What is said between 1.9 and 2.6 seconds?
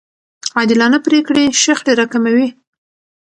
راکموي.